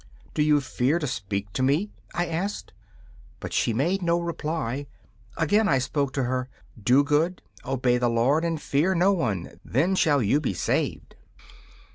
[0.33, 2.73] 'Do you fear to speak to me?' I asked.
[3.39, 4.87] But she made no reply.
[5.37, 6.49] Again I spoke to her:
[6.83, 11.13] 'Do good, obey the Lord and fear no one: then shall you be saved.